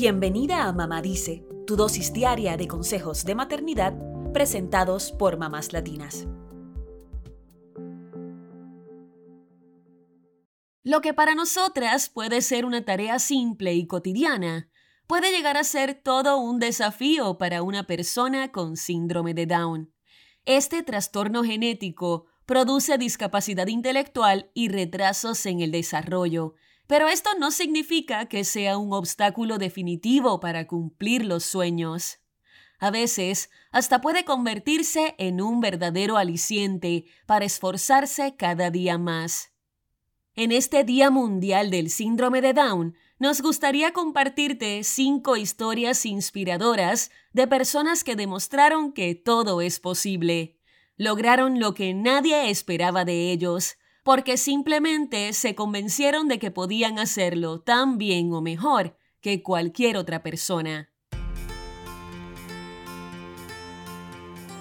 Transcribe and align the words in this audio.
Bienvenida 0.00 0.68
a 0.68 0.72
Mamá 0.72 1.02
Dice, 1.02 1.44
tu 1.66 1.74
dosis 1.74 2.12
diaria 2.12 2.56
de 2.56 2.68
consejos 2.68 3.24
de 3.24 3.34
maternidad 3.34 3.94
presentados 4.32 5.10
por 5.10 5.38
mamás 5.38 5.72
latinas. 5.72 6.28
Lo 10.84 11.00
que 11.00 11.14
para 11.14 11.34
nosotras 11.34 12.10
puede 12.10 12.42
ser 12.42 12.64
una 12.64 12.84
tarea 12.84 13.18
simple 13.18 13.74
y 13.74 13.88
cotidiana, 13.88 14.70
puede 15.08 15.32
llegar 15.32 15.56
a 15.56 15.64
ser 15.64 16.00
todo 16.00 16.38
un 16.38 16.60
desafío 16.60 17.36
para 17.36 17.64
una 17.64 17.88
persona 17.88 18.52
con 18.52 18.76
síndrome 18.76 19.34
de 19.34 19.46
Down. 19.46 19.92
Este 20.44 20.84
trastorno 20.84 21.42
genético 21.42 22.26
produce 22.46 22.98
discapacidad 22.98 23.66
intelectual 23.66 24.52
y 24.54 24.68
retrasos 24.68 25.44
en 25.46 25.60
el 25.60 25.72
desarrollo, 25.72 26.54
pero 26.88 27.06
esto 27.06 27.30
no 27.38 27.50
significa 27.50 28.26
que 28.26 28.44
sea 28.44 28.78
un 28.78 28.94
obstáculo 28.94 29.58
definitivo 29.58 30.40
para 30.40 30.66
cumplir 30.66 31.24
los 31.24 31.44
sueños. 31.44 32.18
A 32.80 32.90
veces, 32.90 33.50
hasta 33.70 34.00
puede 34.00 34.24
convertirse 34.24 35.14
en 35.18 35.42
un 35.42 35.60
verdadero 35.60 36.16
aliciente 36.16 37.04
para 37.26 37.44
esforzarse 37.44 38.36
cada 38.36 38.70
día 38.70 38.96
más. 38.96 39.52
En 40.34 40.50
este 40.50 40.82
Día 40.82 41.10
Mundial 41.10 41.70
del 41.70 41.90
Síndrome 41.90 42.40
de 42.40 42.54
Down, 42.54 42.96
nos 43.18 43.42
gustaría 43.42 43.92
compartirte 43.92 44.82
cinco 44.82 45.36
historias 45.36 46.06
inspiradoras 46.06 47.10
de 47.34 47.46
personas 47.46 48.02
que 48.02 48.16
demostraron 48.16 48.92
que 48.92 49.14
todo 49.14 49.60
es 49.60 49.78
posible. 49.78 50.56
Lograron 50.96 51.60
lo 51.60 51.74
que 51.74 51.92
nadie 51.92 52.48
esperaba 52.48 53.04
de 53.04 53.30
ellos, 53.30 53.76
porque 54.08 54.38
simplemente 54.38 55.34
se 55.34 55.54
convencieron 55.54 56.28
de 56.28 56.38
que 56.38 56.50
podían 56.50 56.98
hacerlo 56.98 57.60
tan 57.60 57.98
bien 57.98 58.32
o 58.32 58.40
mejor 58.40 58.96
que 59.20 59.42
cualquier 59.42 59.98
otra 59.98 60.22
persona. 60.22 60.88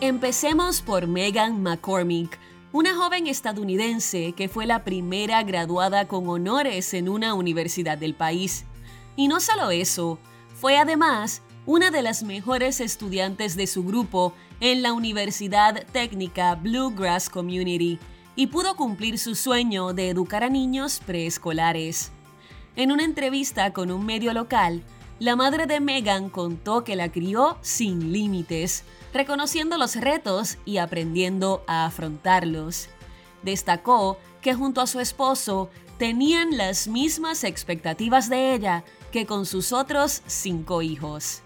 Empecemos 0.00 0.82
por 0.82 1.06
Megan 1.06 1.62
McCormick, 1.62 2.40
una 2.72 2.96
joven 2.96 3.28
estadounidense 3.28 4.32
que 4.32 4.48
fue 4.48 4.66
la 4.66 4.82
primera 4.82 5.44
graduada 5.44 6.08
con 6.08 6.28
honores 6.28 6.92
en 6.92 7.08
una 7.08 7.34
universidad 7.34 7.96
del 7.98 8.16
país. 8.16 8.64
Y 9.14 9.28
no 9.28 9.38
solo 9.38 9.70
eso, 9.70 10.18
fue 10.56 10.76
además 10.76 11.42
una 11.66 11.92
de 11.92 12.02
las 12.02 12.24
mejores 12.24 12.80
estudiantes 12.80 13.54
de 13.54 13.68
su 13.68 13.84
grupo 13.84 14.34
en 14.58 14.82
la 14.82 14.92
Universidad 14.92 15.86
Técnica 15.92 16.56
Bluegrass 16.56 17.30
Community, 17.30 18.00
y 18.36 18.48
pudo 18.48 18.76
cumplir 18.76 19.18
su 19.18 19.34
sueño 19.34 19.94
de 19.94 20.10
educar 20.10 20.44
a 20.44 20.50
niños 20.50 21.00
preescolares. 21.04 22.12
En 22.76 22.92
una 22.92 23.04
entrevista 23.04 23.72
con 23.72 23.90
un 23.90 24.04
medio 24.04 24.34
local, 24.34 24.84
la 25.18 25.34
madre 25.34 25.66
de 25.66 25.80
Megan 25.80 26.28
contó 26.28 26.84
que 26.84 26.94
la 26.94 27.10
crió 27.10 27.56
sin 27.62 28.12
límites, 28.12 28.84
reconociendo 29.14 29.78
los 29.78 29.96
retos 29.96 30.58
y 30.66 30.76
aprendiendo 30.76 31.64
a 31.66 31.86
afrontarlos. 31.86 32.90
Destacó 33.42 34.18
que 34.42 34.52
junto 34.54 34.82
a 34.82 34.86
su 34.86 35.00
esposo 35.00 35.70
tenían 35.96 36.58
las 36.58 36.86
mismas 36.86 37.44
expectativas 37.44 38.28
de 38.28 38.54
ella 38.54 38.84
que 39.10 39.24
con 39.24 39.46
sus 39.46 39.72
otros 39.72 40.22
cinco 40.26 40.82
hijos. 40.82 41.40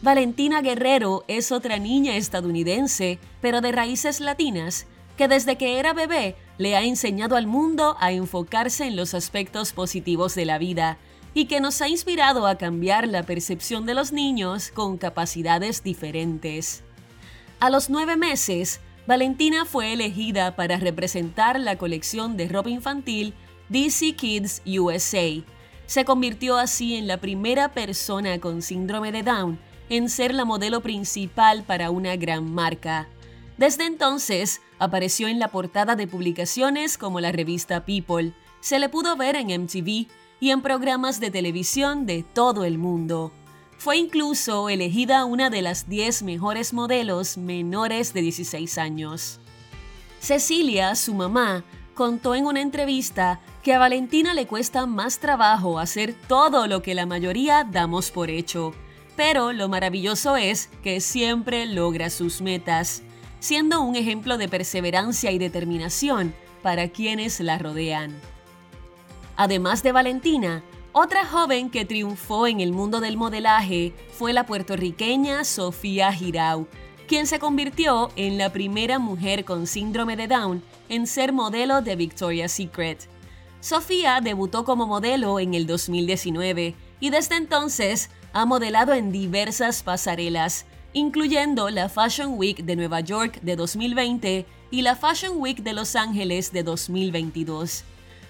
Valentina 0.00 0.62
Guerrero 0.62 1.24
es 1.26 1.50
otra 1.50 1.78
niña 1.78 2.14
estadounidense, 2.14 3.18
pero 3.40 3.60
de 3.60 3.72
raíces 3.72 4.20
latinas, 4.20 4.86
que 5.18 5.28
desde 5.28 5.56
que 5.56 5.80
era 5.80 5.92
bebé 5.92 6.36
le 6.58 6.76
ha 6.76 6.84
enseñado 6.84 7.34
al 7.34 7.48
mundo 7.48 7.96
a 7.98 8.12
enfocarse 8.12 8.86
en 8.86 8.94
los 8.94 9.14
aspectos 9.14 9.72
positivos 9.72 10.36
de 10.36 10.46
la 10.46 10.58
vida 10.58 10.96
y 11.34 11.46
que 11.46 11.60
nos 11.60 11.82
ha 11.82 11.88
inspirado 11.88 12.46
a 12.46 12.56
cambiar 12.56 13.08
la 13.08 13.24
percepción 13.24 13.84
de 13.84 13.94
los 13.94 14.12
niños 14.12 14.70
con 14.70 14.96
capacidades 14.96 15.82
diferentes. 15.82 16.84
A 17.58 17.68
los 17.68 17.90
nueve 17.90 18.16
meses, 18.16 18.80
Valentina 19.08 19.64
fue 19.64 19.92
elegida 19.92 20.54
para 20.54 20.76
representar 20.76 21.58
la 21.58 21.76
colección 21.76 22.36
de 22.36 22.46
ropa 22.46 22.70
infantil 22.70 23.34
DC 23.70 24.14
Kids 24.14 24.62
USA. 24.66 25.42
Se 25.86 26.04
convirtió 26.04 26.58
así 26.58 26.94
en 26.94 27.08
la 27.08 27.16
primera 27.16 27.72
persona 27.72 28.38
con 28.38 28.62
síndrome 28.62 29.10
de 29.10 29.24
Down 29.24 29.58
en 29.88 30.08
ser 30.10 30.32
la 30.32 30.44
modelo 30.44 30.80
principal 30.80 31.64
para 31.64 31.90
una 31.90 32.14
gran 32.14 32.52
marca. 32.52 33.08
Desde 33.56 33.86
entonces, 33.86 34.60
apareció 34.78 35.28
en 35.28 35.38
la 35.38 35.48
portada 35.48 35.96
de 35.96 36.06
publicaciones 36.06 36.98
como 36.98 37.20
la 37.20 37.32
revista 37.32 37.84
People, 37.84 38.32
se 38.60 38.78
le 38.78 38.88
pudo 38.88 39.16
ver 39.16 39.36
en 39.36 39.62
MTV 39.62 40.06
y 40.40 40.50
en 40.50 40.62
programas 40.62 41.20
de 41.20 41.30
televisión 41.30 42.06
de 42.06 42.22
todo 42.22 42.64
el 42.64 42.78
mundo. 42.78 43.32
Fue 43.76 43.96
incluso 43.96 44.68
elegida 44.68 45.24
una 45.24 45.50
de 45.50 45.62
las 45.62 45.88
10 45.88 46.24
mejores 46.24 46.72
modelos 46.72 47.38
menores 47.38 48.12
de 48.12 48.22
16 48.22 48.78
años. 48.78 49.40
Cecilia, 50.20 50.94
su 50.96 51.14
mamá, 51.14 51.64
contó 51.94 52.34
en 52.34 52.46
una 52.46 52.60
entrevista 52.60 53.40
que 53.62 53.74
a 53.74 53.78
Valentina 53.78 54.34
le 54.34 54.46
cuesta 54.46 54.86
más 54.86 55.18
trabajo 55.18 55.78
hacer 55.78 56.14
todo 56.26 56.66
lo 56.66 56.82
que 56.82 56.94
la 56.94 57.06
mayoría 57.06 57.64
damos 57.64 58.10
por 58.10 58.30
hecho, 58.30 58.72
pero 59.16 59.52
lo 59.52 59.68
maravilloso 59.68 60.36
es 60.36 60.70
que 60.82 61.00
siempre 61.00 61.66
logra 61.66 62.10
sus 62.10 62.40
metas 62.40 63.02
siendo 63.40 63.80
un 63.80 63.96
ejemplo 63.96 64.38
de 64.38 64.48
perseverancia 64.48 65.30
y 65.30 65.38
determinación 65.38 66.34
para 66.62 66.88
quienes 66.88 67.40
la 67.40 67.58
rodean. 67.58 68.14
Además 69.36 69.82
de 69.82 69.92
Valentina, 69.92 70.64
otra 70.92 71.24
joven 71.24 71.70
que 71.70 71.84
triunfó 71.84 72.46
en 72.46 72.60
el 72.60 72.72
mundo 72.72 73.00
del 73.00 73.16
modelaje 73.16 73.94
fue 74.10 74.32
la 74.32 74.46
puertorriqueña 74.46 75.44
Sofía 75.44 76.12
Girau, 76.12 76.66
quien 77.06 77.26
se 77.26 77.38
convirtió 77.38 78.10
en 78.16 78.36
la 78.36 78.52
primera 78.52 78.98
mujer 78.98 79.44
con 79.44 79.66
síndrome 79.66 80.16
de 80.16 80.26
Down 80.26 80.62
en 80.88 81.06
ser 81.06 81.32
modelo 81.32 81.82
de 81.82 81.94
Victoria's 81.96 82.52
Secret. 82.52 83.08
Sofía 83.60 84.20
debutó 84.20 84.64
como 84.64 84.86
modelo 84.86 85.40
en 85.40 85.54
el 85.54 85.66
2019 85.66 86.74
y 87.00 87.10
desde 87.10 87.36
entonces 87.36 88.10
ha 88.32 88.44
modelado 88.44 88.92
en 88.92 89.10
diversas 89.10 89.82
pasarelas, 89.82 90.66
incluyendo 90.92 91.68
la 91.70 91.88
Fashion 91.88 92.34
Week 92.36 92.64
de 92.64 92.76
Nueva 92.76 93.00
York 93.00 93.40
de 93.42 93.56
2020 93.56 94.46
y 94.70 94.82
la 94.82 94.96
Fashion 94.96 95.32
Week 95.36 95.62
de 95.62 95.72
Los 95.72 95.96
Ángeles 95.96 96.52
de 96.52 96.62
2022. 96.62 97.84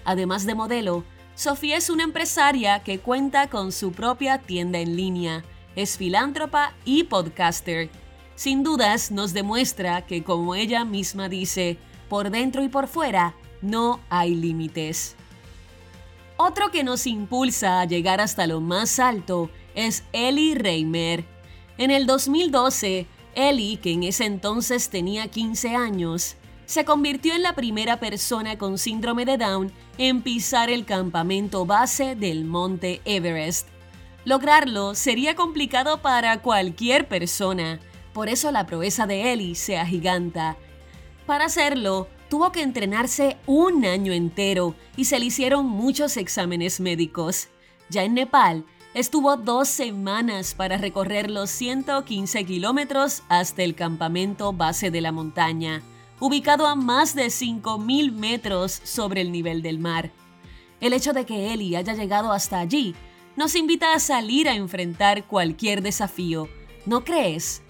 Además 0.05 0.45
de 0.45 0.55
modelo, 0.55 1.03
Sofía 1.35 1.77
es 1.77 1.89
una 1.89 2.03
empresaria 2.03 2.83
que 2.83 2.99
cuenta 2.99 3.47
con 3.49 3.71
su 3.71 3.91
propia 3.91 4.39
tienda 4.39 4.79
en 4.79 4.95
línea, 4.97 5.45
es 5.75 5.97
filántropa 5.97 6.73
y 6.83 7.03
podcaster. 7.03 7.89
Sin 8.35 8.63
dudas 8.63 9.11
nos 9.11 9.33
demuestra 9.33 10.05
que, 10.05 10.23
como 10.23 10.55
ella 10.55 10.83
misma 10.83 11.29
dice, 11.29 11.77
por 12.09 12.29
dentro 12.29 12.63
y 12.63 12.69
por 12.69 12.87
fuera 12.87 13.35
no 13.61 13.99
hay 14.09 14.35
límites. 14.35 15.15
Otro 16.37 16.71
que 16.71 16.83
nos 16.83 17.05
impulsa 17.05 17.81
a 17.81 17.85
llegar 17.85 18.21
hasta 18.21 18.47
lo 18.47 18.61
más 18.61 18.99
alto 18.99 19.49
es 19.75 20.03
Ellie 20.13 20.55
Reimer, 20.55 21.25
en 21.79 21.91
el 21.91 22.05
2012, 22.05 23.07
Ellie, 23.35 23.77
que 23.77 23.93
en 23.93 24.03
ese 24.03 24.25
entonces 24.25 24.89
tenía 24.89 25.29
15 25.29 25.75
años, 25.77 26.35
se 26.65 26.83
convirtió 26.83 27.33
en 27.33 27.41
la 27.41 27.55
primera 27.55 28.01
persona 28.01 28.57
con 28.57 28.77
síndrome 28.77 29.23
de 29.23 29.37
Down 29.37 29.71
en 29.97 30.21
pisar 30.21 30.69
el 30.69 30.83
campamento 30.83 31.65
base 31.65 32.15
del 32.15 32.43
monte 32.43 32.99
Everest. 33.05 33.69
Lograrlo 34.25 34.93
sería 34.93 35.35
complicado 35.35 36.01
para 36.01 36.41
cualquier 36.41 37.07
persona, 37.07 37.79
por 38.11 38.27
eso 38.27 38.51
la 38.51 38.65
proeza 38.65 39.07
de 39.07 39.31
Ellie 39.31 39.55
se 39.55 39.77
agiganta. 39.77 40.57
Para 41.25 41.45
hacerlo, 41.45 42.09
tuvo 42.29 42.51
que 42.51 42.61
entrenarse 42.61 43.37
un 43.45 43.85
año 43.85 44.11
entero 44.11 44.75
y 44.97 45.05
se 45.05 45.17
le 45.17 45.27
hicieron 45.27 45.65
muchos 45.65 46.17
exámenes 46.17 46.81
médicos. 46.81 47.47
Ya 47.89 48.03
en 48.03 48.15
Nepal, 48.15 48.65
Estuvo 48.95 49.37
dos 49.37 49.67
semanas 49.67 50.55
para 50.55 50.77
recorrer 50.77 51.29
los 51.29 51.51
115 51.51 52.43
kilómetros 52.43 53.21
hasta 53.29 53.61
el 53.61 53.75
campamento 53.75 54.51
base 54.51 54.89
de 54.89 54.99
la 54.99 55.11
montaña, 55.11 55.83
ubicado 56.19 56.65
a 56.65 56.73
más 56.73 57.13
de 57.13 57.27
5.000 57.27 58.11
metros 58.11 58.81
sobre 58.83 59.21
el 59.21 59.31
nivel 59.31 59.61
del 59.61 59.77
mar. 59.77 60.11
El 60.81 60.93
hecho 60.93 61.13
de 61.13 61.27
que 61.27 61.53
Ellie 61.53 61.77
haya 61.77 61.93
llegado 61.93 62.31
hasta 62.31 62.59
allí 62.59 62.95
nos 63.35 63.53
invita 63.53 63.93
a 63.93 63.99
salir 63.99 64.49
a 64.49 64.55
enfrentar 64.55 65.27
cualquier 65.27 65.83
desafío, 65.83 66.49
¿no 66.87 67.03
crees? 67.03 67.61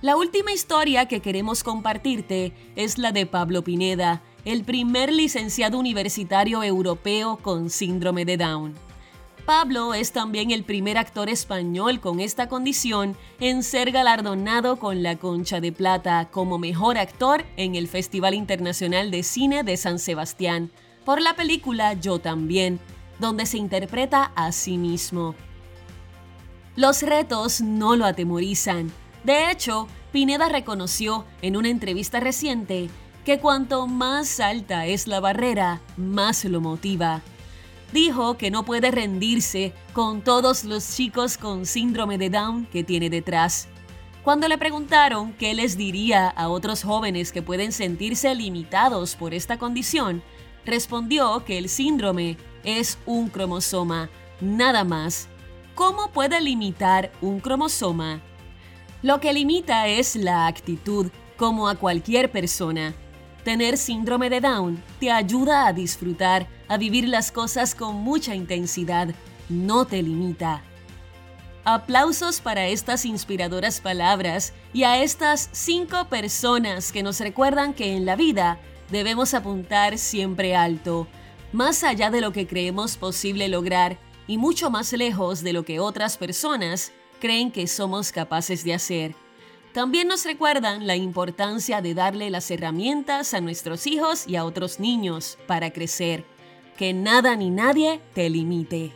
La 0.00 0.16
última 0.16 0.52
historia 0.52 1.08
que 1.08 1.20
queremos 1.20 1.62
compartirte 1.62 2.54
es 2.74 2.96
la 2.96 3.12
de 3.12 3.26
Pablo 3.26 3.62
Pineda, 3.62 4.22
el 4.46 4.64
primer 4.64 5.12
licenciado 5.12 5.78
universitario 5.78 6.62
europeo 6.62 7.36
con 7.36 7.68
síndrome 7.68 8.24
de 8.24 8.38
Down. 8.38 8.83
Pablo 9.44 9.92
es 9.92 10.12
también 10.12 10.50
el 10.52 10.64
primer 10.64 10.96
actor 10.96 11.28
español 11.28 12.00
con 12.00 12.18
esta 12.18 12.48
condición 12.48 13.14
en 13.40 13.62
ser 13.62 13.90
galardonado 13.90 14.78
con 14.78 15.02
la 15.02 15.16
Concha 15.16 15.60
de 15.60 15.70
Plata 15.70 16.30
como 16.30 16.58
mejor 16.58 16.96
actor 16.96 17.44
en 17.58 17.74
el 17.74 17.86
Festival 17.86 18.32
Internacional 18.32 19.10
de 19.10 19.22
Cine 19.22 19.62
de 19.62 19.76
San 19.76 19.98
Sebastián 19.98 20.70
por 21.04 21.20
la 21.20 21.36
película 21.36 21.92
Yo 21.92 22.20
también, 22.20 22.80
donde 23.18 23.44
se 23.44 23.58
interpreta 23.58 24.32
a 24.34 24.50
sí 24.50 24.78
mismo. 24.78 25.34
Los 26.74 27.02
retos 27.02 27.60
no 27.60 27.96
lo 27.96 28.06
atemorizan. 28.06 28.90
De 29.24 29.50
hecho, 29.50 29.88
Pineda 30.10 30.48
reconoció 30.48 31.26
en 31.42 31.58
una 31.58 31.68
entrevista 31.68 32.18
reciente 32.18 32.88
que 33.26 33.40
cuanto 33.40 33.86
más 33.86 34.40
alta 34.40 34.86
es 34.86 35.06
la 35.06 35.20
barrera, 35.20 35.82
más 35.98 36.46
lo 36.46 36.62
motiva. 36.62 37.20
Dijo 37.92 38.36
que 38.36 38.50
no 38.50 38.64
puede 38.64 38.90
rendirse 38.90 39.72
con 39.92 40.22
todos 40.22 40.64
los 40.64 40.96
chicos 40.96 41.38
con 41.38 41.66
síndrome 41.66 42.18
de 42.18 42.30
Down 42.30 42.66
que 42.66 42.82
tiene 42.82 43.10
detrás. 43.10 43.68
Cuando 44.24 44.48
le 44.48 44.56
preguntaron 44.56 45.34
qué 45.34 45.52
les 45.54 45.76
diría 45.76 46.28
a 46.28 46.48
otros 46.48 46.82
jóvenes 46.82 47.30
que 47.30 47.42
pueden 47.42 47.72
sentirse 47.72 48.34
limitados 48.34 49.16
por 49.16 49.34
esta 49.34 49.58
condición, 49.58 50.22
respondió 50.64 51.44
que 51.44 51.58
el 51.58 51.68
síndrome 51.68 52.38
es 52.64 52.98
un 53.04 53.28
cromosoma, 53.28 54.08
nada 54.40 54.82
más. 54.82 55.28
¿Cómo 55.74 56.10
puede 56.10 56.40
limitar 56.40 57.12
un 57.20 57.38
cromosoma? 57.38 58.22
Lo 59.02 59.20
que 59.20 59.34
limita 59.34 59.88
es 59.88 60.16
la 60.16 60.46
actitud, 60.46 61.10
como 61.36 61.68
a 61.68 61.74
cualquier 61.74 62.30
persona. 62.30 62.94
Tener 63.44 63.76
síndrome 63.76 64.30
de 64.30 64.40
Down 64.40 64.82
te 64.98 65.10
ayuda 65.10 65.66
a 65.66 65.72
disfrutar, 65.74 66.46
a 66.68 66.76
vivir 66.76 67.08
las 67.08 67.30
cosas 67.30 67.74
con 67.74 67.96
mucha 67.96 68.34
intensidad, 68.34 69.14
no 69.48 69.86
te 69.86 70.02
limita. 70.02 70.62
Aplausos 71.64 72.40
para 72.40 72.66
estas 72.66 73.04
inspiradoras 73.06 73.80
palabras 73.80 74.52
y 74.72 74.84
a 74.84 75.02
estas 75.02 75.48
cinco 75.52 76.08
personas 76.08 76.92
que 76.92 77.02
nos 77.02 77.20
recuerdan 77.20 77.72
que 77.72 77.96
en 77.96 78.04
la 78.04 78.16
vida 78.16 78.58
debemos 78.90 79.32
apuntar 79.32 79.96
siempre 79.96 80.54
alto, 80.54 81.08
más 81.52 81.82
allá 81.82 82.10
de 82.10 82.20
lo 82.20 82.32
que 82.32 82.46
creemos 82.46 82.96
posible 82.96 83.48
lograr 83.48 83.98
y 84.26 84.38
mucho 84.38 84.70
más 84.70 84.92
lejos 84.92 85.42
de 85.42 85.52
lo 85.52 85.64
que 85.64 85.80
otras 85.80 86.16
personas 86.18 86.92
creen 87.20 87.50
que 87.50 87.66
somos 87.66 88.12
capaces 88.12 88.64
de 88.64 88.74
hacer. 88.74 89.14
También 89.72 90.06
nos 90.06 90.24
recuerdan 90.24 90.86
la 90.86 90.96
importancia 90.96 91.80
de 91.80 91.94
darle 91.94 92.30
las 92.30 92.50
herramientas 92.50 93.34
a 93.34 93.40
nuestros 93.40 93.86
hijos 93.86 94.28
y 94.28 94.36
a 94.36 94.44
otros 94.44 94.78
niños 94.78 95.38
para 95.46 95.72
crecer. 95.72 96.24
Que 96.76 96.92
nada 96.92 97.36
ni 97.36 97.50
nadie 97.50 98.00
te 98.14 98.28
limite. 98.28 98.92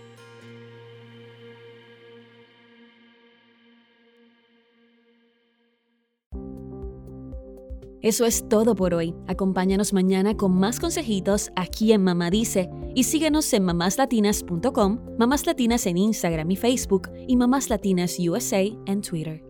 Eso 8.00 8.24
es 8.26 8.48
todo 8.48 8.74
por 8.74 8.94
hoy. 8.94 9.14
Acompáñanos 9.26 9.92
mañana 9.92 10.36
con 10.36 10.52
más 10.52 10.78
consejitos 10.78 11.50
aquí 11.56 11.92
en 11.92 12.04
Mamá 12.04 12.30
Dice 12.30 12.70
y 12.94 13.04
síguenos 13.04 13.52
en 13.52 13.64
mamáslatinas.com, 13.64 15.00
Mamás 15.18 15.46
Latinas 15.46 15.84
en 15.86 15.98
Instagram 15.98 16.50
y 16.50 16.56
Facebook 16.56 17.10
y 17.26 17.36
Mamás 17.36 17.70
Latinas 17.70 18.16
USA 18.18 18.62
en 18.86 19.02
Twitter. 19.02 19.47